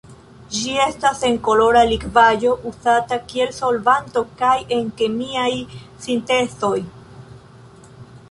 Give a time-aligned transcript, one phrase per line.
[0.53, 5.51] Ĝi estas senkolora likvaĵo uzata kiel solvanto kaj en kemiaj
[6.07, 6.75] sintezoj.